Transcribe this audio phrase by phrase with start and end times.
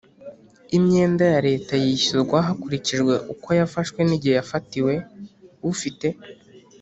[0.77, 3.01] imyenda ya leta yishyurwa hakurikije
[3.33, 4.93] uko yafashwe nigihe yafatiwe
[5.71, 6.07] ufite